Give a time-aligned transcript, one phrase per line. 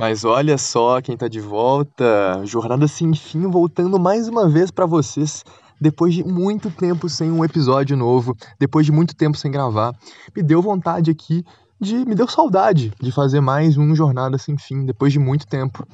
[0.00, 2.40] Mas olha só quem tá de volta.
[2.46, 5.44] Jornada sem fim voltando mais uma vez para vocês.
[5.78, 9.94] Depois de muito tempo sem um episódio novo, depois de muito tempo sem gravar,
[10.34, 11.44] me deu vontade aqui
[11.78, 11.96] de.
[12.06, 15.86] me deu saudade de fazer mais um Jornada Sem Fim, depois de muito tempo.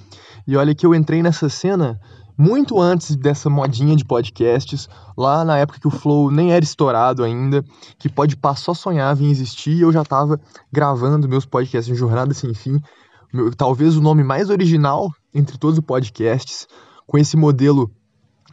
[0.47, 2.01] E olha que eu entrei nessa cena
[2.39, 7.25] muito antes dessa modinha de podcasts, lá na época que o Flow nem era estourado
[7.25, 7.65] ainda,
[7.99, 10.39] que pode só sonhava em existir, e eu já tava
[10.71, 12.81] gravando meus podcasts em Jornada Sem Fim,
[13.33, 16.67] meu, talvez o nome mais original entre todos os podcasts,
[17.07, 17.91] com esse modelo,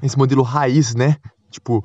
[0.02, 1.18] esse modelo raiz, né?
[1.50, 1.84] Tipo,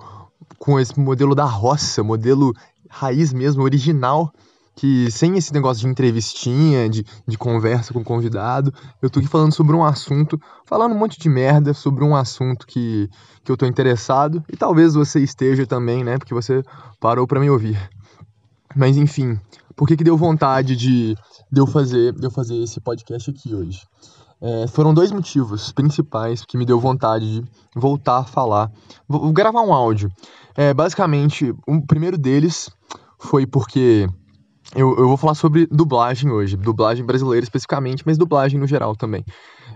[0.59, 2.53] com esse modelo da roça, modelo
[2.89, 4.33] raiz mesmo, original,
[4.75, 9.29] que sem esse negócio de entrevistinha, de, de conversa com o convidado, eu tô aqui
[9.29, 13.09] falando sobre um assunto, falando um monte de merda sobre um assunto que,
[13.45, 16.17] que eu tô interessado, e talvez você esteja também, né?
[16.17, 16.63] Porque você
[17.01, 17.77] parou para me ouvir.
[18.75, 19.39] Mas enfim,
[19.75, 21.15] por que, que deu vontade de,
[21.51, 23.83] de, eu fazer, de eu fazer esse podcast aqui hoje?
[24.41, 28.71] É, foram dois motivos principais que me deu vontade de voltar a falar,
[29.09, 30.11] vou, gravar um áudio.
[30.57, 32.71] É, basicamente, o primeiro deles
[33.19, 34.09] foi porque
[34.75, 39.25] eu, eu vou falar sobre dublagem hoje, dublagem brasileira especificamente, mas dublagem no geral também.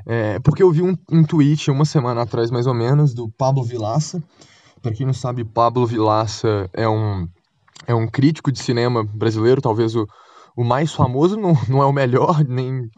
[0.07, 3.65] É, porque eu vi um, um tweet uma semana atrás, mais ou menos, do Pablo
[3.65, 4.23] Vilaça.
[4.81, 7.27] Para quem não sabe, Pablo Vilaça é um
[7.87, 10.07] é um crítico de cinema brasileiro, talvez o,
[10.57, 12.91] o mais famoso, não, não é o melhor, nem.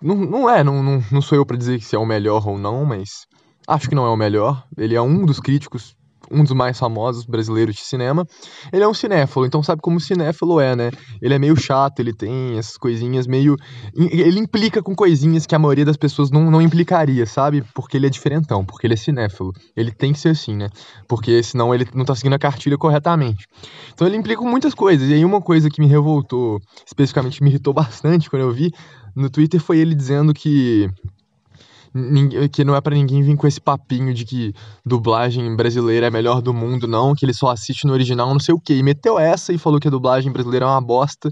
[0.00, 2.58] Não, não é, não, não, não sou eu para dizer se é o melhor ou
[2.58, 3.26] não, mas
[3.66, 4.64] acho que não é o melhor.
[4.76, 5.94] Ele é um dos críticos
[6.30, 8.26] um dos mais famosos brasileiros de cinema.
[8.72, 10.90] Ele é um cinéfilo, então sabe como cinéfilo é, né?
[11.20, 13.56] Ele é meio chato, ele tem essas coisinhas meio.
[13.94, 17.62] Ele implica com coisinhas que a maioria das pessoas não, não implicaria, sabe?
[17.74, 19.52] Porque ele é diferentão, porque ele é cinéfilo.
[19.76, 20.68] Ele tem que ser assim, né?
[21.08, 23.46] Porque senão ele não tá seguindo a cartilha corretamente.
[23.92, 25.08] Então ele implica com muitas coisas.
[25.08, 28.72] E aí uma coisa que me revoltou, especificamente me irritou bastante quando eu vi
[29.14, 30.88] no Twitter foi ele dizendo que
[32.52, 36.40] que não é para ninguém vir com esse papinho de que dublagem brasileira é melhor
[36.40, 38.74] do mundo, não, que ele só assiste no original, não sei o quê.
[38.74, 41.30] E meteu essa e falou que a dublagem brasileira é uma bosta,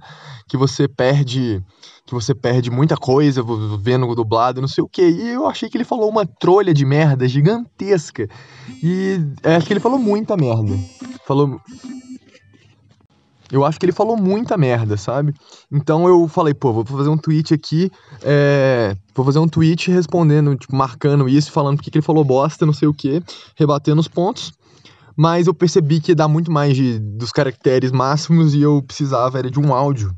[0.49, 1.63] que você perde
[2.09, 3.45] que você perde muita coisa
[3.79, 5.11] vendo dublado, não sei o quê.
[5.11, 8.27] E eu achei que ele falou uma trolha de merda gigantesca.
[8.83, 10.75] E é, acho que ele falou muita merda.
[11.27, 11.61] Falou
[13.51, 15.35] eu acho que ele falou muita merda, sabe?
[15.73, 17.91] Então eu falei, pô, vou fazer um tweet aqui,
[18.23, 18.97] é...
[19.15, 22.73] vou fazer um tweet respondendo, tipo, marcando isso, falando porque que ele falou bosta, não
[22.73, 23.23] sei o que,
[23.57, 24.53] rebatendo os pontos.
[25.17, 29.51] Mas eu percebi que dá muito mais de, dos caracteres máximos e eu precisava era
[29.51, 30.15] de um áudio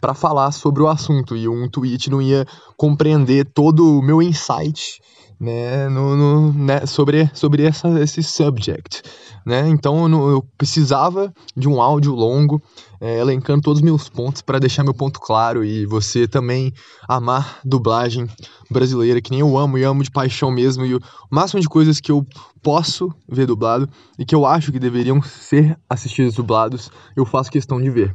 [0.00, 5.00] para falar sobre o assunto e um tweet não ia compreender todo o meu insight
[5.40, 9.02] né, no, no, né, sobre, sobre essa, esse subject.
[9.46, 9.66] Né?
[9.68, 12.60] Então eu, eu precisava de um áudio longo,
[13.00, 16.74] é, elencando todos os meus pontos para deixar meu ponto claro e você também
[17.08, 18.28] amar dublagem
[18.70, 20.84] brasileira, que nem eu amo e amo de paixão mesmo.
[20.84, 21.00] E o
[21.30, 22.26] máximo de coisas que eu
[22.62, 27.80] posso ver dublado e que eu acho que deveriam ser assistidos dublados, eu faço questão
[27.80, 28.14] de ver.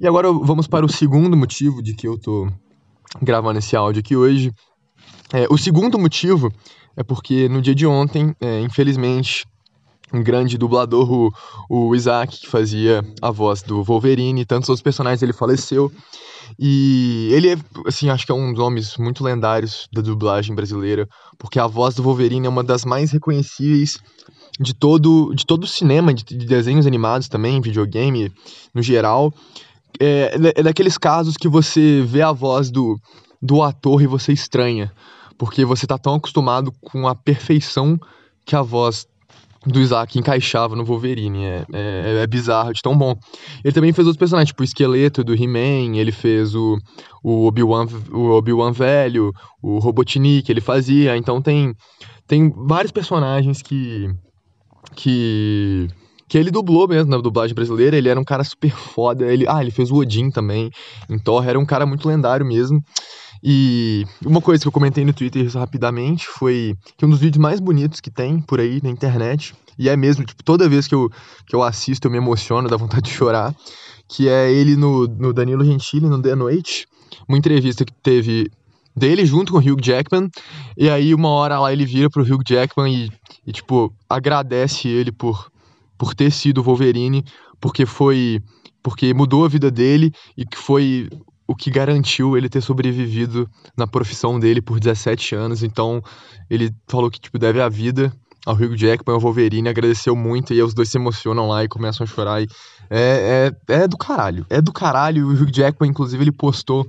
[0.00, 2.48] E agora vamos para o segundo motivo de que eu tô
[3.20, 4.52] gravando esse áudio aqui hoje,
[5.32, 6.52] é, o segundo motivo
[6.96, 9.46] é porque no dia de ontem, é, infelizmente,
[10.12, 11.32] um grande dublador, o,
[11.68, 15.92] o Isaac, que fazia a voz do Wolverine e tantos outros personagens, ele faleceu.
[16.58, 17.56] E ele é,
[17.86, 21.06] assim, acho que é um dos homens muito lendários da dublagem brasileira,
[21.38, 23.98] porque a voz do Wolverine é uma das mais reconhecíveis
[24.58, 28.32] de todo, de todo o cinema, de, de desenhos animados também, videogame
[28.74, 29.32] no geral.
[30.00, 32.98] É, é daqueles casos que você vê a voz do,
[33.40, 34.92] do ator e você estranha
[35.38, 37.98] porque você tá tão acostumado com a perfeição
[38.44, 39.06] que a voz
[39.64, 41.44] do Isaac encaixava no Wolverine.
[41.44, 43.14] É, é, é, bizarro, de tão bom.
[43.64, 46.76] Ele também fez outros personagens, tipo o Esqueleto do He-Man, ele fez o,
[47.22, 49.32] o Obi-Wan Obi velho,
[49.62, 51.16] o Robotnik, ele fazia.
[51.16, 51.74] Então tem,
[52.26, 54.10] tem vários personagens que.
[54.96, 55.88] que.
[56.28, 59.24] Que ele dublou mesmo na dublagem brasileira, ele era um cara super foda.
[59.32, 60.70] Ele, ah, ele fez o Odin também
[61.08, 62.82] em Thor, era um cara muito lendário mesmo.
[63.42, 67.60] E uma coisa que eu comentei no Twitter rapidamente foi que um dos vídeos mais
[67.60, 71.10] bonitos que tem por aí na internet, e é mesmo, tipo, toda vez que eu,
[71.46, 73.54] que eu assisto eu me emociono, dá vontade de chorar,
[74.08, 76.86] que é ele no, no Danilo Gentili, no The Noite,
[77.28, 78.50] uma entrevista que teve
[78.96, 80.28] dele junto com o Hugh Jackman,
[80.76, 83.10] e aí uma hora lá ele vira pro Hugh Jackman e,
[83.46, 85.50] e tipo, agradece ele por,
[85.96, 87.24] por ter sido Wolverine,
[87.60, 88.42] porque foi
[88.82, 91.08] porque mudou a vida dele e que foi
[91.48, 95.62] o que garantiu ele ter sobrevivido na profissão dele por 17 anos.
[95.62, 96.02] Então,
[96.50, 98.12] ele falou que tipo deve a vida
[98.44, 102.04] ao Hugh Jackman ao Wolverine, agradeceu muito e os dois se emocionam lá e começam
[102.04, 102.42] a chorar.
[102.42, 102.48] E
[102.90, 105.26] é, é, é do caralho, é do caralho.
[105.26, 106.86] O Hugh Jackman, inclusive, ele postou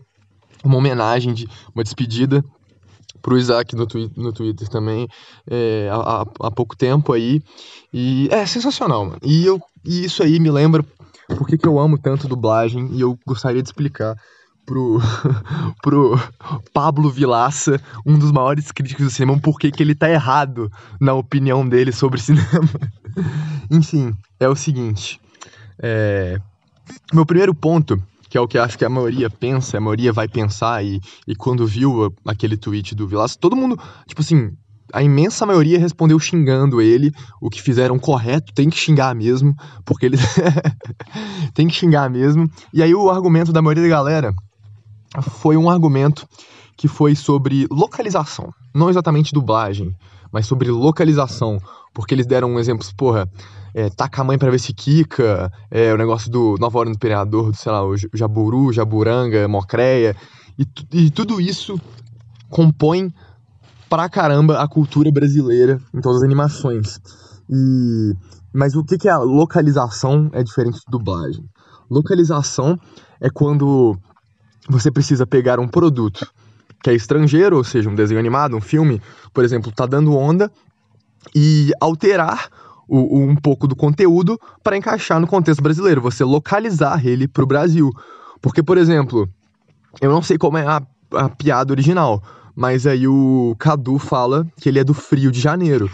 [0.63, 2.43] uma homenagem, de uma despedida
[3.21, 5.07] pro Isaac no, twi no Twitter também
[5.49, 7.41] é, há, há pouco tempo aí.
[7.93, 9.19] E é sensacional, mano.
[9.23, 10.85] E, eu, e isso aí me lembra
[11.37, 14.15] porque que eu amo tanto dublagem e eu gostaria de explicar
[14.69, 14.99] pro,
[15.81, 16.19] pro
[16.71, 20.71] Pablo Vilaça, um dos maiores críticos do cinema, por que ele tá errado
[21.01, 22.69] na opinião dele sobre cinema.
[23.71, 25.19] Enfim, é o seguinte.
[25.81, 26.39] É,
[27.11, 30.27] meu primeiro ponto que é o que acho que a maioria pensa, a maioria vai
[30.27, 33.75] pensar, e, e quando viu aquele tweet do Vilas, todo mundo,
[34.05, 34.51] tipo assim,
[34.93, 37.11] a imensa maioria respondeu xingando ele,
[37.41, 40.17] o que fizeram correto, tem que xingar mesmo, porque ele
[41.55, 42.47] tem que xingar mesmo.
[42.71, 44.31] E aí o argumento da maioria da galera
[45.21, 46.27] foi um argumento
[46.77, 49.93] que foi sobre localização, não exatamente dublagem,
[50.31, 51.57] mas sobre localização,
[51.93, 53.29] porque eles deram um exemplo, porra,
[53.73, 56.95] é, taca a mãe pra ver se quica, é, o negócio do Nova Hora do
[56.95, 60.15] Imperador, sei lá, o Jaburu, Jaburanga, Mocreia,
[60.57, 61.79] e, e tudo isso
[62.49, 63.13] compõe
[63.89, 66.99] pra caramba a cultura brasileira em todas as animações.
[67.49, 68.13] E,
[68.53, 71.43] mas o que, que é a localização é diferente de dublagem?
[71.89, 72.77] Localização
[73.19, 73.97] é quando
[74.69, 76.29] você precisa pegar um produto
[76.81, 79.01] que é estrangeiro, ou seja, um desenho animado, um filme,
[79.33, 80.49] por exemplo, tá dando onda,
[81.35, 82.49] e alterar
[82.87, 87.47] o, um pouco do conteúdo para encaixar no contexto brasileiro, você localizar ele para o
[87.47, 87.91] Brasil.
[88.41, 89.27] Porque, por exemplo,
[90.01, 90.81] eu não sei como é a,
[91.13, 92.23] a piada original,
[92.55, 95.89] mas aí o Cadu fala que ele é do Frio de Janeiro.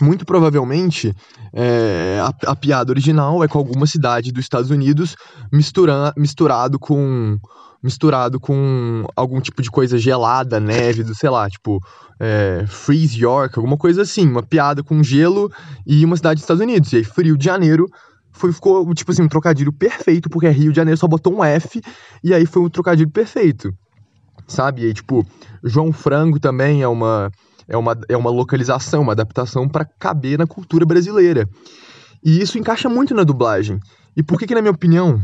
[0.00, 1.14] Muito provavelmente,
[1.52, 5.16] é, a, a, piada original é com alguma cidade dos Estados Unidos
[5.52, 7.38] mistura, misturado com
[7.82, 11.80] misturado com algum tipo de coisa gelada, neve, do, sei lá, tipo
[12.20, 15.50] é, Freeze York, alguma coisa assim, uma piada com gelo
[15.86, 16.92] e uma cidade dos Estados Unidos.
[16.92, 17.86] E aí, Frio de Janeiro
[18.30, 21.80] foi, ficou, tipo assim, um trocadilho perfeito, porque Rio de Janeiro só botou um F,
[22.22, 23.72] e aí foi um trocadilho perfeito,
[24.46, 24.82] sabe?
[24.82, 25.26] E aí, tipo,
[25.64, 27.30] João Frango também é uma,
[27.70, 31.48] é uma, é uma localização, uma adaptação para caber na cultura brasileira.
[32.22, 33.78] E isso encaixa muito na dublagem.
[34.16, 35.22] E por que, que na minha opinião,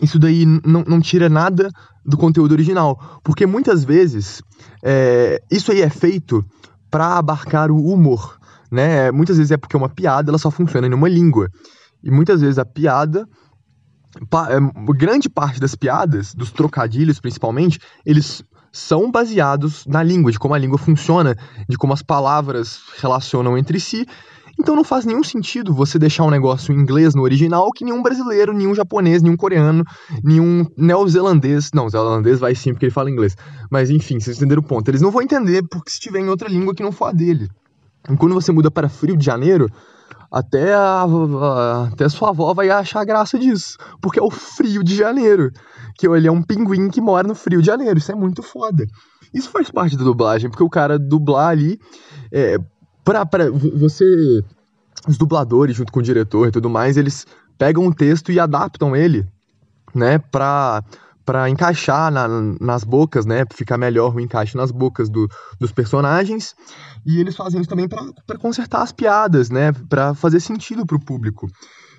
[0.00, 1.70] isso daí não, não tira nada
[2.04, 3.20] do conteúdo original.
[3.22, 4.42] Porque muitas vezes
[4.82, 6.44] é, isso aí é feito
[6.90, 8.38] para abarcar o humor.
[8.70, 9.12] Né?
[9.12, 11.48] Muitas vezes é porque uma piada ela só funciona em uma língua.
[12.02, 13.24] E muitas vezes a piada.
[14.28, 14.58] Pa, é,
[14.92, 20.58] grande parte das piadas, dos trocadilhos principalmente, eles são baseados na língua, de como a
[20.58, 21.36] língua funciona,
[21.68, 24.06] de como as palavras relacionam entre si
[24.58, 28.02] então não faz nenhum sentido você deixar um negócio em inglês no original que nenhum
[28.02, 29.84] brasileiro, nenhum japonês, nenhum coreano,
[30.22, 31.70] nenhum neozelandês.
[31.74, 33.36] Não, zelandês vai sim porque ele fala inglês.
[33.70, 34.88] Mas enfim, vocês entenderam o ponto.
[34.88, 37.48] Eles não vão entender porque se tiver em outra língua que não for a dele.
[38.08, 39.68] E quando você muda para Frio de Janeiro,
[40.32, 43.76] até a, a, até a sua avó vai achar graça disso.
[44.00, 45.52] Porque é o Frio de Janeiro.
[45.98, 47.98] Que ele é um pinguim que mora no Frio de Janeiro.
[47.98, 48.86] Isso é muito foda.
[49.34, 51.78] Isso faz parte da dublagem, porque o cara dublar ali.
[52.32, 52.56] É,
[53.04, 54.42] pra, pra você.
[55.06, 57.26] Os dubladores, junto com o diretor e tudo mais, eles
[57.58, 59.26] pegam um texto e adaptam ele,
[59.94, 60.82] né, pra,
[61.24, 62.26] pra encaixar na,
[62.60, 65.28] nas bocas, né, pra ficar melhor o encaixe nas bocas do,
[65.58, 66.54] dos personagens.
[67.06, 71.46] E eles fazem isso também para consertar as piadas, né, pra fazer sentido pro público.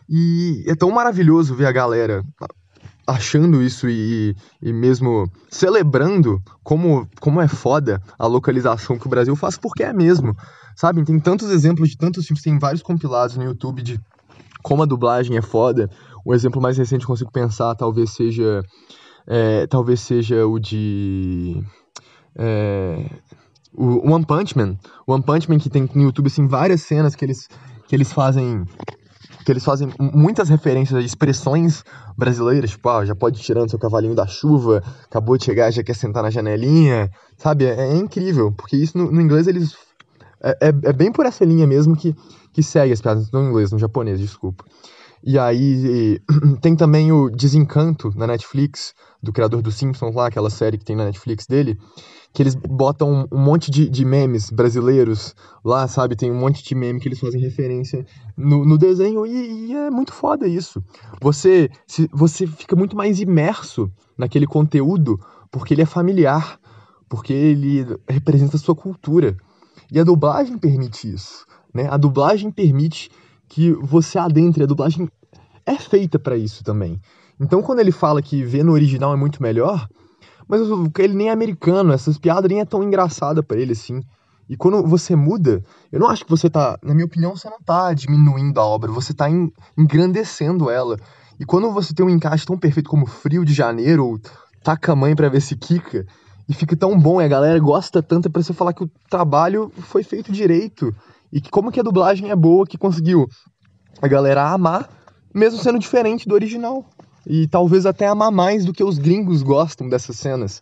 [0.09, 2.23] E é tão maravilhoso ver a galera
[3.05, 9.35] achando isso e, e mesmo celebrando como, como é foda a localização que o Brasil
[9.35, 10.35] faz, porque é mesmo.
[10.75, 11.03] Sabe?
[11.03, 13.99] Tem tantos exemplos de tantos filmes, tem vários compilados no YouTube de
[14.63, 15.89] como a dublagem é foda.
[16.25, 18.63] Um exemplo mais recente que consigo pensar talvez seja.
[19.27, 21.61] É, talvez seja o de.
[22.35, 23.05] É,
[23.73, 24.77] o One Punch Man.
[25.07, 27.47] One Punch Man que tem no YouTube assim, várias cenas que eles,
[27.87, 28.65] que eles fazem
[29.43, 31.83] que eles fazem muitas referências a expressões
[32.17, 35.83] brasileiras, tipo, ah, já pode ir tirando seu cavalinho da chuva, acabou de chegar, já
[35.83, 37.65] quer sentar na janelinha, sabe?
[37.65, 39.75] É, é incrível, porque isso no, no inglês eles
[40.41, 42.15] é, é, é, bem por essa linha mesmo que,
[42.51, 44.63] que segue as piadas, no inglês, no japonês, desculpa.
[45.25, 46.19] E aí
[46.61, 50.97] tem também o Desencanto na Netflix, do criador dos Simpsons lá, aquela série que tem
[50.97, 51.79] na Netflix dele,
[52.33, 56.15] que eles botam um, monte de, de, memes brasileiros lá, sabe?
[56.15, 59.89] Tem um monte de meme que eles fazem referência no, no desenho e, e, é
[59.89, 60.83] muito foda isso.
[61.21, 65.17] Você, se, você fica muito mais imerso naquele conteúdo
[65.51, 66.59] porque ele é familiar,
[67.07, 69.37] porque ele representa a sua cultura.
[69.91, 71.87] E a dublagem permite isso, né?
[71.87, 73.11] A dublagem permite
[73.47, 75.09] que você adentre, a dublagem
[75.65, 76.99] é feita para isso também.
[77.39, 79.87] Então quando ele fala que ver no original é muito melhor,
[80.47, 80.61] mas
[80.99, 84.01] ele nem é americano, essas piadas nem é tão engraçada para ele assim.
[84.49, 87.59] E quando você muda, eu não acho que você tá, na minha opinião, você não
[87.59, 89.27] tá diminuindo a obra, você tá
[89.77, 90.97] engrandecendo ela.
[91.39, 94.19] E quando você tem um encaixe tão perfeito como Frio de Janeiro, ou
[94.63, 96.05] taca mãe pra ver se quica
[96.47, 98.91] e fica tão bom e a galera gosta tanto é pra você falar que o
[99.09, 100.93] trabalho foi feito direito
[101.33, 103.27] e que como que a dublagem é boa que conseguiu
[103.99, 104.87] a galera amar,
[105.33, 106.85] mesmo sendo diferente do original.
[107.25, 110.61] E talvez até amar mais do que os gringos gostam dessas cenas.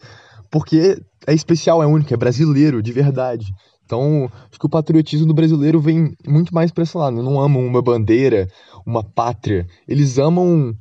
[0.49, 0.97] Porque
[1.27, 3.47] é especial, é único, é brasileiro, de verdade.
[3.83, 7.21] Então, acho que o patriotismo do brasileiro vem muito mais pra esse lado.
[7.21, 8.47] Não amam uma bandeira,
[8.85, 9.65] uma pátria.
[9.85, 10.73] Eles amam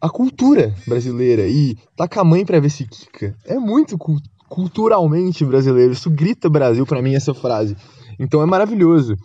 [0.00, 1.46] a cultura brasileira.
[1.46, 3.36] E taca a mãe pra ver se quica.
[3.44, 3.98] É muito
[4.48, 5.92] culturalmente brasileiro.
[5.92, 7.76] Isso grita Brasil para mim, essa frase.
[8.18, 9.16] Então é maravilhoso.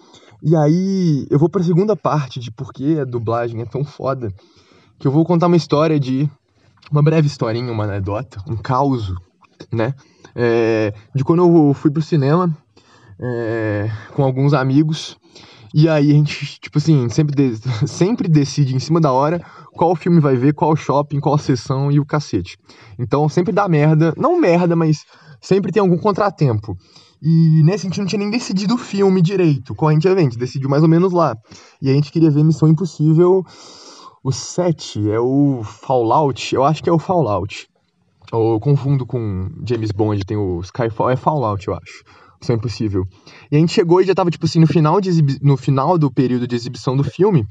[0.44, 4.34] E aí, eu vou pra segunda parte de por que a dublagem é tão foda.
[4.98, 6.30] Que eu vou contar uma história de.
[6.92, 9.14] Uma breve historinha, uma anedota, um caos,
[9.72, 9.94] né?
[10.36, 12.56] É, de quando eu fui pro cinema
[13.20, 15.16] é, com alguns amigos.
[15.74, 19.42] E aí a gente, tipo assim, sempre, de, sempre decide em cima da hora
[19.74, 22.58] qual filme vai ver, qual shopping, qual sessão e o cacete.
[23.00, 25.06] Então sempre dá merda, não merda, mas
[25.40, 26.78] sempre tem algum contratempo.
[27.22, 30.16] E nesse a gente não tinha nem decidido o filme direito, qual a gente ia
[30.16, 31.36] ver, a gente decidiu mais ou menos lá.
[31.82, 33.46] E a gente queria ver Missão Impossível,
[34.24, 37.68] o 7, é o Fallout, eu acho que é o Fallout.
[38.32, 42.04] Ou eu confundo com James Bond, tem o Skyfall, é Fallout, eu acho.
[42.42, 43.08] Missão Impossível.
[43.52, 46.12] E a gente chegou e já tava, tipo assim, no final, de no final do
[46.12, 47.46] período de exibição do filme.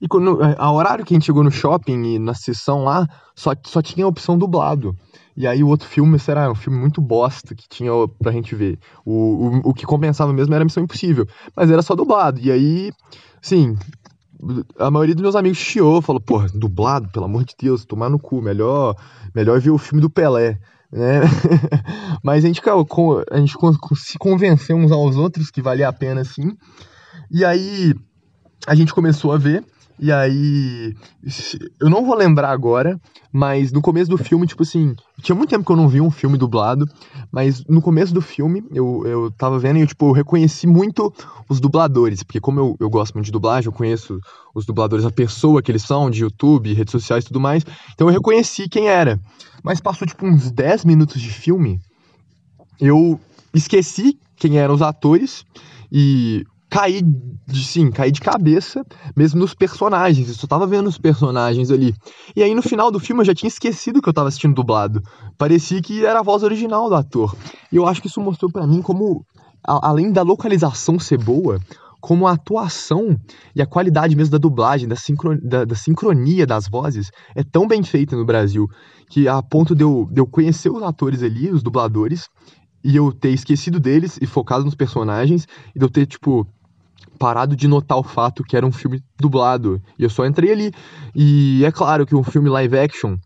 [0.00, 3.06] E quando, é, a horário que a gente chegou no shopping e na sessão lá,
[3.36, 4.96] só, só tinha a opção dublado.
[5.36, 6.50] E aí o outro filme, será?
[6.50, 8.78] Um filme muito bosta que tinha pra gente ver.
[9.06, 11.26] O, o, o que compensava mesmo era Missão Impossível.
[11.54, 12.40] Mas era só dublado.
[12.40, 12.92] E aí,
[13.40, 13.76] sim,
[14.76, 18.18] a maioria dos meus amigos chiou, falou, porra, dublado, pelo amor de Deus, tomar no
[18.18, 18.96] cu, melhor,
[19.32, 20.58] melhor ver o filme do Pelé
[20.92, 21.20] né?
[22.22, 22.60] Mas a gente,
[23.30, 23.56] a gente
[23.96, 26.56] se convenceu uns aos outros que valia a pena sim.
[27.30, 27.94] E aí
[28.66, 29.64] a gente começou a ver.
[30.02, 30.96] E aí,
[31.80, 33.00] eu não vou lembrar agora,
[33.32, 36.10] mas no começo do filme, tipo assim, tinha muito tempo que eu não vi um
[36.10, 36.88] filme dublado,
[37.30, 41.14] mas no começo do filme eu, eu tava vendo e eu, tipo, eu reconheci muito
[41.48, 44.18] os dubladores, porque como eu, eu gosto muito de dublagem, eu conheço
[44.52, 48.08] os dubladores, a pessoa que eles são, de YouTube, redes sociais e tudo mais, então
[48.08, 49.20] eu reconheci quem era.
[49.62, 51.78] Mas passou, tipo, uns 10 minutos de filme,
[52.80, 53.20] eu
[53.54, 55.44] esqueci quem eram os atores
[55.92, 58.82] e caí de sim, caí de cabeça
[59.14, 60.26] mesmo nos personagens.
[60.26, 61.94] Eu só tava vendo os personagens ali.
[62.34, 65.02] E aí no final do filme eu já tinha esquecido que eu tava assistindo dublado.
[65.36, 67.36] Parecia que era a voz original do ator.
[67.70, 69.22] E eu acho que isso mostrou para mim como
[69.62, 71.60] a, além da localização ser boa,
[72.00, 73.18] como a atuação
[73.54, 77.68] e a qualidade mesmo da dublagem, da, sincron, da, da, sincronia das vozes é tão
[77.68, 78.66] bem feita no Brasil
[79.10, 82.30] que a ponto de eu, de eu conhecer os atores ali, os dubladores,
[82.84, 86.46] e eu ter esquecido deles e focado nos personagens, e de eu ter, tipo,
[87.18, 89.80] parado de notar o fato que era um filme dublado.
[89.98, 90.72] E eu só entrei ali.
[91.14, 93.16] E é claro que um filme live action.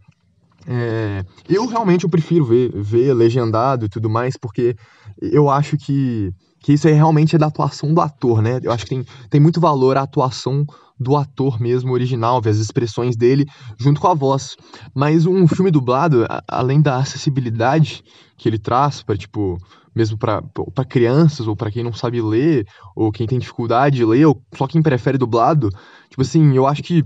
[0.66, 4.76] É, eu realmente eu prefiro ver, ver legendado e tudo mais, porque
[5.20, 6.32] eu acho que,
[6.66, 8.58] que isso aí realmente é da atuação do ator, né?
[8.60, 10.66] Eu acho que tem, tem muito valor a atuação
[10.98, 13.46] do ator mesmo original, ver as expressões dele
[13.78, 14.56] junto com a voz.
[14.92, 18.02] Mas um filme dublado, além da acessibilidade
[18.36, 19.56] que ele traz para tipo
[19.94, 20.42] mesmo para
[20.88, 24.66] crianças ou para quem não sabe ler ou quem tem dificuldade de ler ou só
[24.66, 25.70] quem prefere dublado,
[26.10, 27.04] tipo assim, eu acho que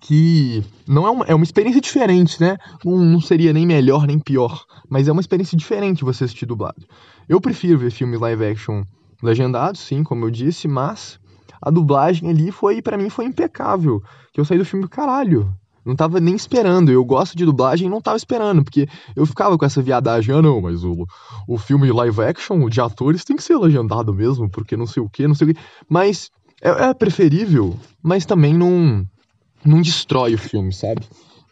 [0.00, 2.56] que não é uma, é uma experiência diferente, né?
[2.84, 6.86] Não, não seria nem melhor nem pior, mas é uma experiência diferente você assistir dublado.
[7.28, 8.82] Eu prefiro ver filmes live action
[9.22, 11.18] legendados, sim, como eu disse, mas
[11.60, 14.02] a dublagem ali foi para mim foi impecável.
[14.32, 15.52] Que eu saí do filme caralho.
[15.84, 16.90] Não tava nem esperando.
[16.90, 20.42] Eu gosto de dublagem e não tava esperando, porque eu ficava com essa viadagem, ah
[20.42, 21.06] não, mas o,
[21.46, 25.08] o filme live action de atores tem que ser legendado mesmo, porque não sei o
[25.08, 25.60] que, não sei o que.
[25.88, 26.30] Mas
[26.62, 29.06] é, é preferível, mas também não,
[29.64, 31.02] não destrói o filme, sabe?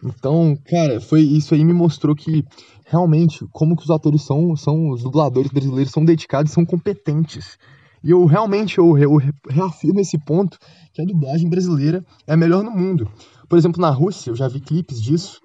[0.05, 2.45] Então, cara, foi isso aí me mostrou que
[2.87, 7.59] realmente como que os atores são, são os dubladores brasileiros são dedicados, são competentes.
[8.05, 9.17] E eu realmente eu, eu
[9.49, 10.59] reafirmo esse ponto
[10.93, 13.11] que a dublagem brasileira é a melhor no mundo.
[13.49, 15.41] Por exemplo, na Rússia, eu já vi clipes disso,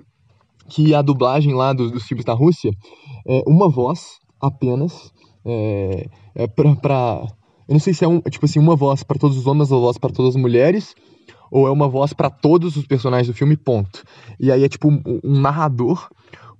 [0.69, 2.71] que a dublagem lá dos, dos filmes da Rússia
[3.27, 5.11] é uma voz apenas,
[5.45, 7.27] é, é pra, pra,
[7.67, 9.79] Eu não sei se é um, tipo assim, uma voz para todos os homens, uma
[9.79, 10.93] voz para todas as mulheres,
[11.51, 14.03] ou é uma voz para todos os personagens do filme, ponto.
[14.39, 16.09] E aí é tipo um, um narrador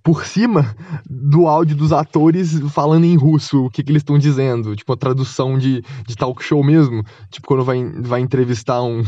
[0.04, 0.76] por cima
[1.08, 4.98] do áudio dos atores falando em russo o que, que eles estão dizendo, tipo a
[4.98, 9.04] tradução de, de talk show mesmo, tipo quando vai, vai entrevistar um,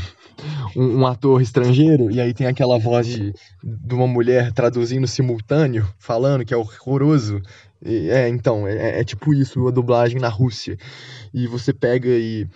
[0.76, 5.88] um, um, ator estrangeiro e aí tem aquela voz de, de uma mulher traduzindo simultâneo,
[5.98, 7.42] falando que é horroroso.
[7.86, 10.78] E, é, então, é, é tipo isso, a dublagem na Rússia.
[11.34, 12.48] E você pega e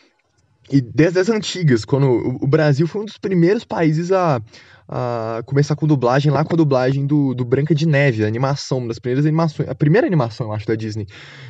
[0.71, 2.07] e desde as antigas, quando
[2.41, 4.41] o Brasil foi um dos primeiros países a,
[4.87, 8.79] a começar com dublagem lá com a dublagem do, do Branca de Neve, a animação,
[8.79, 11.07] uma das primeiras animações, a primeira animação, eu acho, da Disney.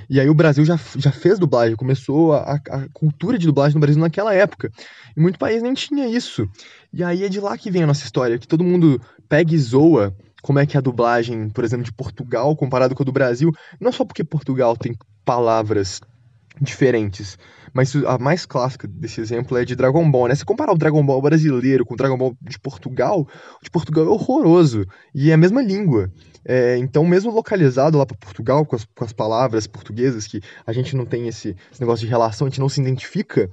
[0.09, 3.81] E aí o Brasil já, já fez dublagem, começou a, a cultura de dublagem no
[3.81, 4.71] Brasil naquela época.
[5.15, 6.47] E muito país nem tinha isso.
[6.93, 9.57] E aí é de lá que vem a nossa história, que todo mundo pega e
[9.57, 13.11] zoa como é que é a dublagem, por exemplo, de Portugal comparado com a do
[13.11, 14.95] Brasil, não só porque Portugal tem
[15.25, 15.99] palavras
[16.61, 17.37] diferentes,
[17.77, 20.33] mas a mais clássica desse exemplo é de Dragon Ball, né?
[20.33, 24.03] Se comparar o Dragon Ball brasileiro com o Dragon Ball de Portugal, o de Portugal
[24.05, 24.83] é horroroso.
[25.13, 26.11] E é a mesma língua.
[26.43, 30.73] É, então, mesmo localizado lá para Portugal, com as, com as, palavras portuguesas, que a
[30.73, 33.47] gente não tem esse, esse negócio de relação, a gente não se identifica,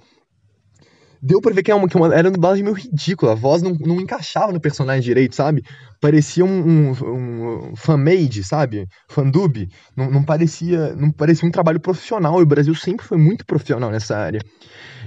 [1.25, 3.33] deu pra ver que, é uma, que uma, era uma dublagem meio ridícula.
[3.33, 5.65] A voz não, não encaixava no personagem direito, sabe?
[5.99, 8.87] Parecia um, um, um fan-made, sabe?
[9.09, 9.67] Fandub.
[9.97, 12.39] Não, não, parecia, não parecia um trabalho profissional.
[12.41, 14.41] E o Brasil sempre foi muito profissional nessa área.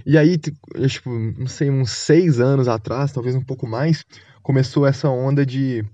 [0.05, 0.57] E aí, tipo,
[1.37, 4.03] não sei, uns seis anos atrás, talvez um pouco mais,
[4.41, 5.85] começou essa onda de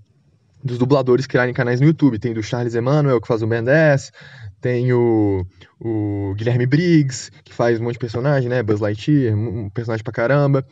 [0.64, 2.18] dos dubladores criarem canais no YouTube.
[2.18, 4.10] Tem do Charles Emanuel, que faz o Ben 10,
[4.64, 5.44] tem o,
[5.78, 8.62] o Guilherme Briggs, que faz um monte de personagem, né?
[8.62, 10.64] Buzz Lightyear, um personagem pra caramba.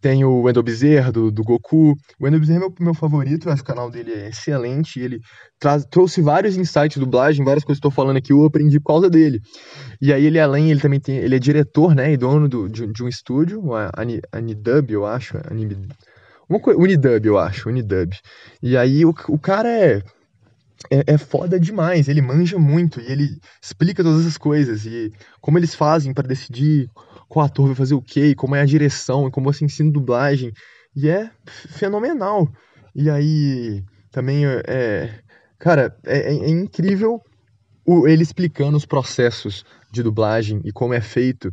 [0.00, 1.92] Tem o Wendell Bezerra, do, do Goku.
[1.92, 4.98] O Wendell Bezerra é meu, meu favorito, acho que o canal dele é excelente.
[4.98, 5.20] Ele
[5.60, 8.88] traz, trouxe vários insights dublagem, várias coisas que eu estou falando aqui, eu aprendi por
[8.88, 9.40] causa dele.
[10.02, 12.92] E aí ele, além, ele também tem, ele é diretor, né, e dono do, de,
[12.92, 13.92] de um estúdio, a
[14.32, 15.86] Anidub, eu acho, Anime,
[16.48, 18.12] uma coisa, Unidub, eu acho, Unidub.
[18.60, 20.02] E aí o, o cara é,
[20.90, 25.58] é, é foda demais, ele manja muito e ele explica todas essas coisas e como
[25.58, 26.88] eles fazem para decidir
[27.28, 29.90] qual ator vai fazer o quê, e como é a direção, e como você ensina
[29.90, 30.52] dublagem.
[30.94, 32.48] E é fenomenal.
[32.94, 34.62] E aí também é.
[34.66, 35.20] é
[35.58, 37.20] cara, é, é, é incrível
[37.84, 41.52] o, ele explicando os processos de dublagem e como é feito.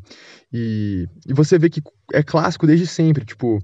[0.52, 1.82] E, e você vê que
[2.14, 3.26] é clássico desde sempre.
[3.26, 3.60] Tipo,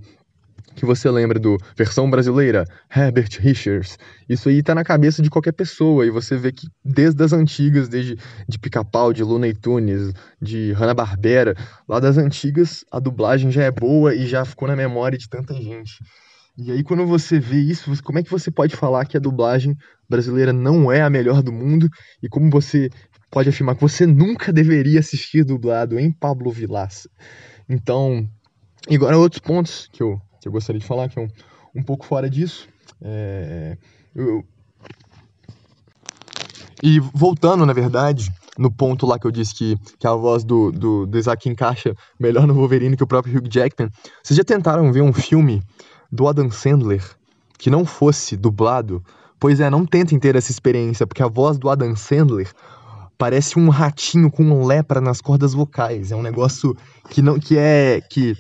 [0.80, 3.98] que você lembra do versão brasileira, Herbert Richards.
[4.30, 7.90] Isso aí tá na cabeça de qualquer pessoa e você vê que desde as antigas,
[7.90, 8.18] desde
[8.48, 11.54] de Pica-Pau, de Looney Tunes, de Hanna-Barbera,
[11.86, 15.54] lá das antigas, a dublagem já é boa e já ficou na memória de tanta
[15.54, 16.02] gente.
[16.58, 19.76] E aí quando você vê isso, como é que você pode falar que a dublagem
[20.08, 21.90] brasileira não é a melhor do mundo
[22.24, 22.90] e como você
[23.30, 27.10] pode afirmar que você nunca deveria assistir dublado em Pablo Vilaça?
[27.68, 28.26] Então,
[28.90, 31.28] e agora outros pontos que eu que eu gostaria de falar, que é um,
[31.76, 32.68] um pouco fora disso.
[33.02, 33.78] É,
[34.16, 34.44] eu...
[36.82, 40.72] E voltando, na verdade, no ponto lá que eu disse que, que a voz do,
[40.72, 43.90] do, do Isaac encaixa melhor no Wolverine que o próprio Hugh Jackman,
[44.24, 45.62] vocês já tentaram ver um filme
[46.12, 47.04] do Adam Sandler
[47.58, 49.04] que não fosse dublado?
[49.40, 52.52] Pois é, não tentem ter essa experiência, porque a voz do Adam Sandler
[53.18, 56.12] parece um ratinho com um lepra nas cordas vocais.
[56.12, 56.76] É um negócio
[57.10, 58.36] que não que é que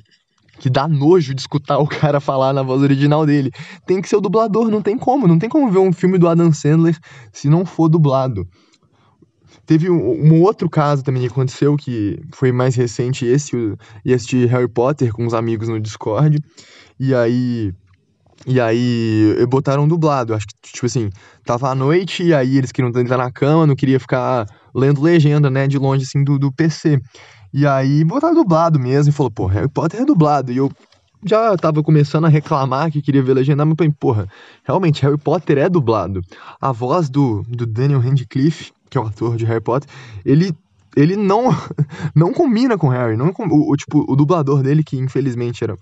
[0.59, 3.51] que dá nojo de escutar o cara falar na voz original dele.
[3.87, 5.27] Tem que ser o dublador, não tem como.
[5.27, 6.97] Não tem como ver um filme do Adam Sandler
[7.31, 8.45] se não for dublado.
[9.65, 13.55] Teve um, um outro caso também que aconteceu, que foi mais recente esse,
[14.03, 16.39] e assistir Harry Potter com os amigos no Discord.
[16.99, 17.71] E aí.
[18.47, 20.33] E aí botaram dublado.
[20.33, 21.09] Acho que, tipo assim,
[21.45, 25.49] tava à noite e aí eles queriam entrar na cama, não queria ficar lendo legenda,
[25.49, 26.99] né, de longe assim do, do PC.
[27.53, 30.51] E aí botaram dublado mesmo e falou, pô, Harry Potter é dublado.
[30.51, 30.71] E eu
[31.25, 34.27] já tava começando a reclamar que queria ver legendado, mas falei, porra,
[34.63, 36.21] realmente, Harry Potter é dublado.
[36.61, 39.89] A voz do, do Daniel Radcliffe, que é o ator de Harry Potter,
[40.25, 40.55] ele
[40.95, 41.55] ele não
[42.15, 45.77] não combina com Harry, não o, o tipo o dublador dele que infelizmente era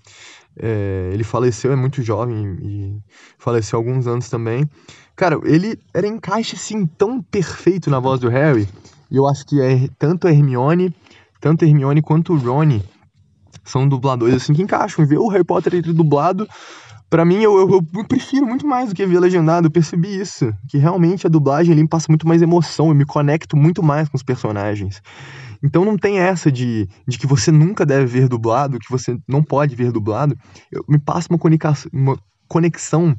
[0.60, 2.98] é, ele faleceu é muito jovem e
[3.38, 4.68] faleceu há alguns anos também.
[5.16, 8.68] Cara, ele era encaixe assim tão perfeito na voz do Harry.
[9.10, 10.94] E eu acho que é tanto a Hermione
[11.40, 12.82] tanto Hermione quanto Rony
[13.64, 15.06] são dubladores assim que encaixam.
[15.06, 16.48] Ver o Harry Potter dublado,
[17.10, 19.66] para mim, eu, eu, eu, prefiro muito mais do que ver legendado.
[19.66, 20.52] Eu percebi isso.
[20.68, 22.88] Que realmente a dublagem ali me passa muito mais emoção.
[22.88, 25.02] Eu me conecto muito mais com os personagens.
[25.62, 29.42] Então não tem essa de, de que você nunca deve ver dublado, que você não
[29.42, 30.36] pode ver dublado.
[30.70, 31.38] Eu, me passa uma
[31.92, 33.16] uma conexão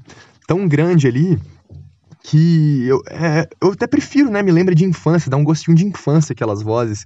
[0.47, 1.39] tão grande ali
[2.23, 4.41] que eu, é, eu até prefiro, né?
[4.41, 7.05] Me lembra de infância, dá um gostinho de infância aquelas vozes.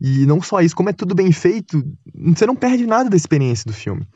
[0.00, 1.82] E não só isso, como é tudo bem feito,
[2.14, 4.06] você não perde nada da experiência do filme.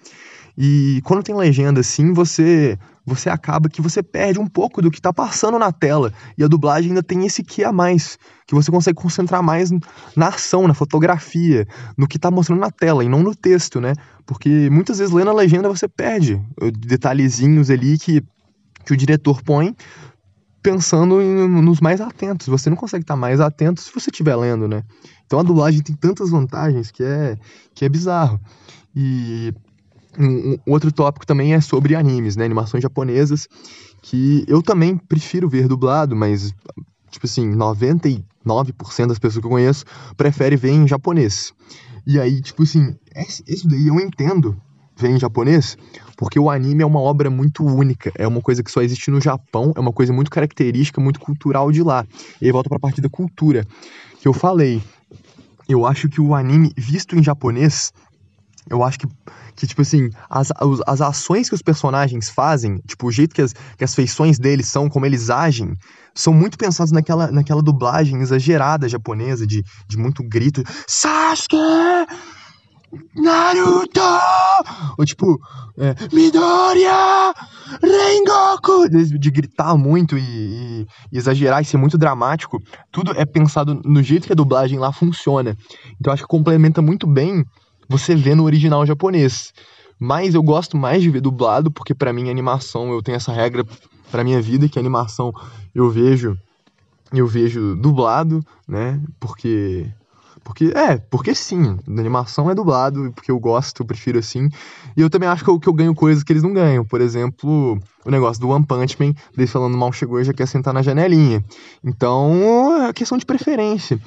[0.57, 4.99] E quando tem legenda assim, você você acaba que você perde um pouco do que
[4.99, 6.13] está passando na tela.
[6.39, 9.71] E a dublagem ainda tem esse que a mais, que você consegue concentrar mais
[10.15, 11.67] na ação, na fotografia,
[11.99, 13.95] no que está mostrando na tela e não no texto, né?
[14.25, 16.41] Porque muitas vezes lendo a legenda você perde
[16.79, 18.23] detalhezinhos ali que,
[18.85, 19.75] que o diretor põe
[20.63, 22.47] pensando em, nos mais atentos.
[22.47, 24.85] Você não consegue estar mais atento se você estiver lendo, né?
[25.27, 27.37] Então a dublagem tem tantas vantagens que é,
[27.75, 28.41] que é bizarro.
[28.95, 29.53] E
[30.19, 32.45] Um, um, outro tópico também é sobre animes, né?
[32.45, 33.49] Animações japonesas,
[34.03, 36.53] que eu também prefiro ver dublado, mas,
[37.11, 38.23] tipo assim, 99%
[39.07, 41.55] das pessoas que eu conheço preferem ver em japonês.
[42.07, 42.95] E aí, tipo assim,
[43.47, 44.55] isso daí eu entendo
[45.11, 45.77] em japonês,
[46.17, 49.21] porque o anime é uma obra muito única, é uma coisa que só existe no
[49.21, 52.07] Japão, é uma coisa muito característica, muito cultural de lá.
[52.41, 53.67] E aí volta para a parte da cultura,
[54.21, 54.83] que eu falei.
[55.69, 57.93] Eu acho que o anime visto em japonês,
[58.69, 59.07] eu acho que
[59.57, 60.49] que, tipo assim, as,
[60.87, 64.67] as ações que os personagens fazem, tipo, o jeito que as, que as feições deles
[64.67, 65.75] são, como eles agem,
[66.15, 70.63] são muito pensados naquela, naquela dublagem exagerada japonesa, de, de muito grito.
[70.87, 71.57] Sasuke!
[73.15, 74.01] Naruto!
[74.99, 75.39] Ou tipo,
[75.79, 77.35] é, Midoriya!
[77.83, 78.89] Rengoku!
[78.89, 82.61] De, de gritar muito e, e, exagerar e ser muito dramático.
[82.91, 85.57] Tudo é pensado no jeito que a dublagem lá funciona.
[86.01, 87.45] Então acho que complementa muito bem
[87.89, 89.53] você vê no original japonês.
[89.99, 93.65] Mas eu gosto mais de ver dublado, porque para mim animação, eu tenho essa regra
[94.11, 95.33] para minha vida que animação
[95.75, 96.37] eu vejo
[97.13, 99.01] eu vejo dublado, né?
[99.21, 99.87] Porque
[100.45, 104.49] porque, é, porque sim, a animação é dublado, porque eu gosto, eu prefiro assim.
[104.97, 106.85] E eu também acho que eu, que eu ganho coisas que eles não ganham.
[106.85, 110.47] Por exemplo, o negócio do One Punch Man, deles falando mal chegou e já quer
[110.47, 111.45] sentar na janelinha.
[111.85, 114.01] Então, é questão de preferência.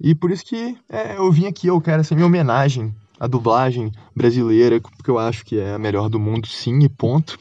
[0.00, 3.90] E por isso que é, eu vim aqui, eu quero essa minha homenagem à dublagem
[4.14, 7.38] brasileira, porque eu acho que é a melhor do mundo, sim, e ponto.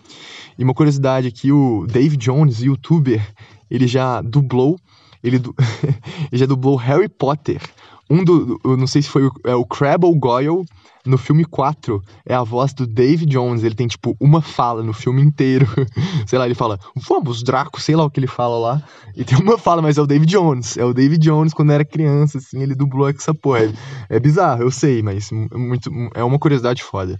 [0.58, 3.22] E uma curiosidade aqui, o Dave Jones, youtuber,
[3.70, 4.80] ele já dublou,
[5.24, 5.54] ele, du...
[6.32, 7.62] ele já dublou Harry Potter,
[8.10, 8.60] um do.
[8.64, 10.64] Eu não sei se foi o, é, o Crabble Goyle
[11.06, 12.02] no filme 4.
[12.26, 13.64] É a voz do Dave Jones.
[13.64, 15.68] Ele tem, tipo, uma fala no filme inteiro.
[16.28, 18.84] sei lá, ele fala, vamos, Draco, sei lá o que ele fala lá.
[19.16, 20.78] E tem uma fala, mas é o Dave Jones.
[20.78, 23.66] É o Dave Jones quando era criança, assim, ele dublou essa porra.
[24.10, 27.18] É, é bizarro, eu sei, mas muito, é uma curiosidade foda.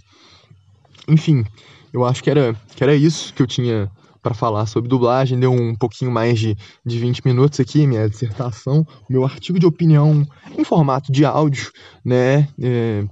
[1.06, 1.44] Enfim,
[1.92, 3.90] eu acho que era, que era isso que eu tinha
[4.22, 5.38] para falar sobre dublagem.
[5.38, 10.26] Deu um pouquinho mais de, de 20 minutos aqui, minha dissertação, meu artigo de opinião
[10.56, 11.70] em formato de áudio,
[12.04, 12.48] né?
[12.60, 13.04] É,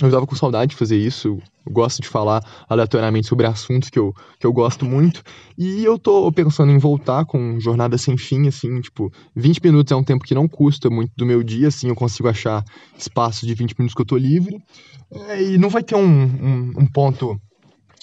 [0.00, 1.28] eu estava com saudade de fazer isso.
[1.66, 5.22] Eu gosto de falar aleatoriamente sobre assuntos que eu, que eu gosto muito.
[5.58, 9.96] E eu tô pensando em voltar com Jornada Sem Fim, assim, tipo, 20 minutos é
[9.96, 12.64] um tempo que não custa muito do meu dia, assim, eu consigo achar
[12.96, 14.62] espaço de 20 minutos que eu tô livre.
[15.28, 17.38] É, e não vai ter um, um, um ponto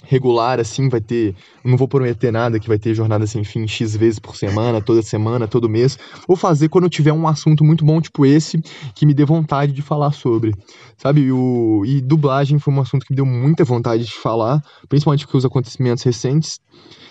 [0.03, 1.35] regular, assim, vai ter.
[1.63, 5.01] Não vou prometer nada que vai ter jornada sem fim X vezes por semana, toda
[5.01, 5.97] semana, todo mês.
[6.27, 8.61] Vou fazer quando eu tiver um assunto muito bom, tipo esse,
[8.93, 10.53] que me dê vontade de falar sobre.
[10.97, 11.31] Sabe?
[11.31, 15.37] O, e dublagem foi um assunto que me deu muita vontade de falar, principalmente com
[15.37, 16.59] os acontecimentos recentes.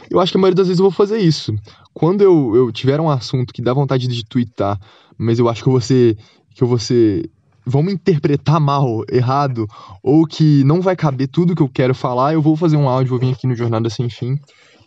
[0.08, 1.54] Eu acho que a maioria das vezes eu vou fazer isso.
[1.92, 4.78] Quando eu, eu tiver um assunto que dá vontade de twittar,
[5.18, 6.16] mas eu acho que ser.
[6.54, 7.28] Que eu vou ser
[7.66, 9.66] vão me interpretar mal, errado,
[10.02, 13.10] ou que não vai caber tudo que eu quero falar, eu vou fazer um áudio,
[13.10, 14.38] vou vir aqui no Jornada Sem Fim,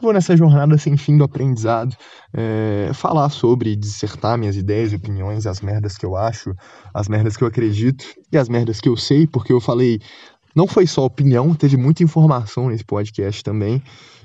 [0.02, 1.96] vou nessa jornada sem fim do aprendizado,
[2.34, 6.56] é, falar sobre, dissertar minhas ideias e opiniões, as merdas que eu acho,
[6.94, 10.00] as merdas que eu acredito e as merdas que eu sei, porque eu falei,
[10.56, 13.82] não foi só opinião, teve muita informação nesse podcast também.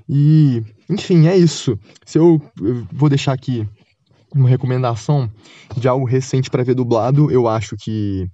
[0.09, 1.79] E, enfim, é isso.
[2.05, 3.67] Se eu, eu vou deixar aqui
[4.35, 5.31] uma recomendação
[5.77, 8.29] de algo recente para ver dublado, eu acho que,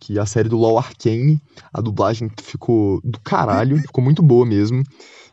[0.00, 1.40] que a série do LoL Arcane,
[1.72, 4.82] a dublagem ficou do caralho, ficou muito boa mesmo.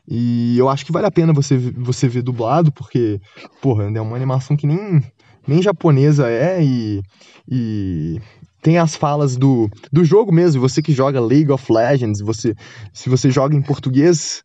[0.07, 3.21] E eu acho que vale a pena você, você ver dublado, porque,
[3.61, 5.03] porra, é uma animação que nem,
[5.47, 7.01] nem japonesa é e,
[7.47, 8.19] e
[8.61, 10.61] tem as falas do, do jogo mesmo.
[10.61, 12.55] Você que joga League of Legends, você,
[12.91, 14.43] se você joga em português,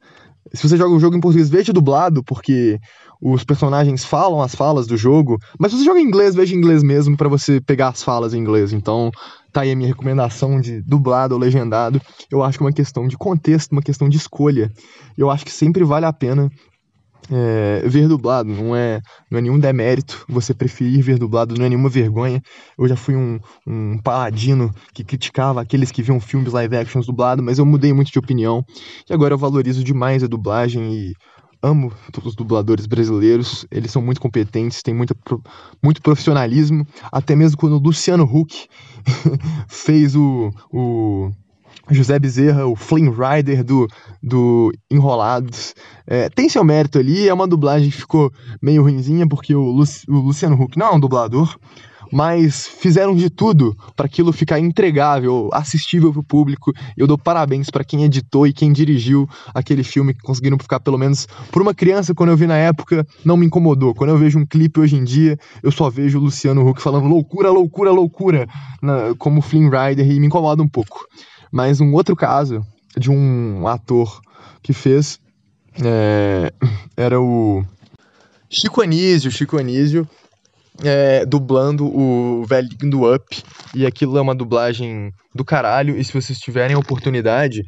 [0.53, 2.79] se você joga o jogo em português, veja dublado, porque
[3.21, 6.59] os personagens falam as falas do jogo, mas se você joga em inglês, veja em
[6.59, 8.73] inglês mesmo para você pegar as falas em inglês.
[8.73, 9.11] Então,
[9.53, 12.01] tá aí a minha recomendação de dublado ou legendado.
[12.31, 14.71] Eu acho que é uma questão de contexto, uma questão de escolha.
[15.17, 16.51] Eu acho que sempre vale a pena
[17.31, 20.25] é, ver dublado, não é, não é nenhum demérito.
[20.29, 22.43] Você preferir ver dublado, não é nenhuma vergonha.
[22.79, 27.43] Eu já fui um, um paladino que criticava aqueles que viam filmes live actions dublado,
[27.43, 28.65] mas eu mudei muito de opinião.
[29.09, 31.15] E agora eu valorizo demais a dublagem e
[31.63, 31.91] amo
[32.23, 35.17] os dubladores brasileiros, eles são muito competentes, têm muita,
[35.83, 38.69] muito profissionalismo, até mesmo quando o Luciano Huck
[39.67, 41.31] fez o, o
[41.91, 43.87] José Bezerra, o Flynn Rider do,
[44.23, 45.75] do Enrolados.
[46.07, 50.19] É, tem seu mérito ali, é uma dublagem que ficou meio ruinzinha, porque o, o
[50.19, 51.57] Luciano Huck não é um dublador,
[52.15, 56.73] mas fizeram de tudo para aquilo ficar entregável, assistível para o público.
[56.97, 60.97] Eu dou parabéns para quem editou e quem dirigiu aquele filme, que conseguiram ficar pelo
[60.97, 63.95] menos por uma criança quando eu vi na época, não me incomodou.
[63.95, 67.09] Quando eu vejo um clipe hoje em dia, eu só vejo o Luciano Huck falando
[67.09, 68.47] loucura, loucura, loucura,
[68.81, 71.07] na, como Flynn Rider e me incomoda um pouco.
[71.55, 72.67] Mas um outro caso
[72.99, 74.21] de um ator
[74.61, 75.21] que fez
[75.81, 76.53] é,
[76.97, 77.65] era o
[78.51, 80.05] Chico Anísio, Chico Anísio
[80.83, 83.41] é, dublando o velhinho do Up.
[83.73, 85.97] E aquilo é uma dublagem do caralho.
[85.97, 87.63] E se vocês tiverem a oportunidade,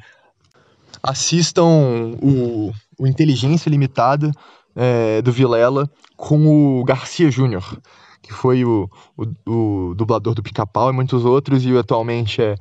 [1.00, 4.32] assistam o, o Inteligência Limitada
[4.74, 7.78] é, do Vilela com o Garcia Júnior,
[8.20, 12.56] que foi o, o, o dublador do Pica-Pau e muitos outros, e atualmente é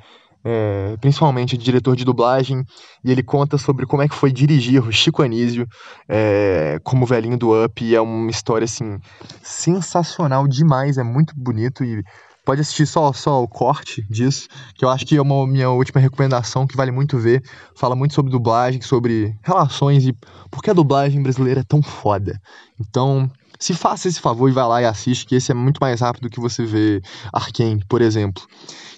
[0.45, 2.63] é, principalmente diretor de dublagem,
[3.03, 5.67] e ele conta sobre como é que foi dirigir o Chico Anísio
[6.07, 8.99] é, como velhinho do Up, e é uma história, assim,
[9.41, 12.03] sensacional demais, é muito bonito, e
[12.45, 15.99] pode assistir só, só o corte disso, que eu acho que é uma minha última
[15.99, 17.43] recomendação, que vale muito ver,
[17.75, 20.13] fala muito sobre dublagem, sobre relações, e
[20.51, 22.39] por que a dublagem brasileira é tão foda.
[22.79, 23.31] Então,
[23.65, 26.29] se faça esse favor e vai lá e assiste, que esse é muito mais rápido
[26.29, 27.01] que você vê
[27.33, 28.43] Arkane, por exemplo.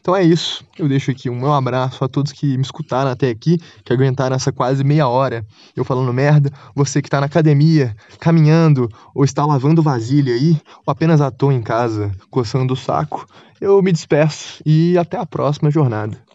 [0.02, 0.62] Então é isso.
[0.78, 4.36] Eu deixo aqui um meu abraço a todos que me escutaram até aqui, que aguentaram
[4.36, 6.52] essa quase meia hora eu falando merda.
[6.76, 11.54] Você que está na academia, caminhando, ou está lavando vasilha aí, ou apenas à toa
[11.54, 13.26] em casa, coçando o saco.
[13.62, 16.27] Eu me despeço e até a próxima jornada.